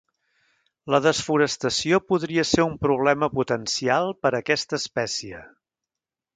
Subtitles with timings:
[0.93, 5.47] La desforestació podria ser un problema potencial per a aquesta espècie.